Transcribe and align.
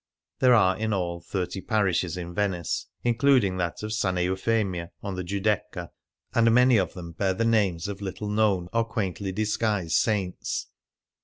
There 0.39 0.55
are 0.55 0.75
in 0.75 0.93
all 0.93 1.19
thirty 1.21 1.61
parishes 1.61 2.17
in 2.17 2.33
Venice, 2.33 2.87
including 3.03 3.57
that 3.57 3.83
of 3.83 3.91
S. 3.91 4.03
Eufemia 4.03 4.89
on 5.03 5.13
the 5.13 5.23
Giudecca; 5.23 5.91
and 6.33 6.51
many 6.51 6.77
of 6.77 6.95
them 6.95 7.11
bear 7.11 7.35
the 7.35 7.45
names 7.45 7.87
of 7.87 8.01
little 8.01 8.27
known 8.31 8.67
or 8.73 8.83
quaintly 8.85 9.31
disguised 9.31 9.93
saints. 9.93 10.69